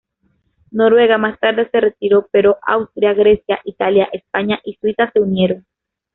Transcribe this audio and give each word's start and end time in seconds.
Noruega 0.71 1.19
más 1.19 1.39
tarde 1.39 1.69
se 1.69 1.79
retiró, 1.79 2.27
pero 2.31 2.57
Austria, 2.65 3.13
Grecia, 3.13 3.59
Italia, 3.65 4.09
España 4.11 4.59
y 4.65 4.73
Suiza 4.77 5.11
se 5.11 5.19
unieron. 5.19 5.63